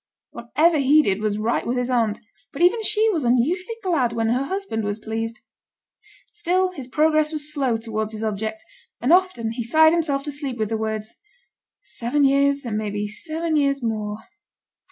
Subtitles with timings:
[0.31, 4.29] Whatever he did was right with his aunt; but even she was unusually glad when
[4.29, 5.41] her husband was pleased.
[6.31, 8.65] Still his progress was slow towards his object;
[8.99, 11.17] and often he sighed himself to sleep with the words,
[11.83, 14.17] 'seven years, and maybe seven years more'.